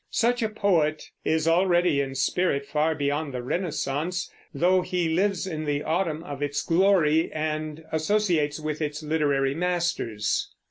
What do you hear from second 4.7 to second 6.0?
he lives in the